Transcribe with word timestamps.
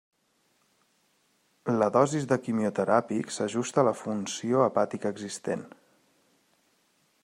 La 1.83 1.89
dosi 1.97 2.21
de 2.33 2.39
quimioteràpic 2.47 3.31
s'ajusta 3.37 3.83
a 3.83 3.87
la 3.91 3.95
funció 4.03 4.67
hepàtica 4.69 5.15
existent. 5.17 5.67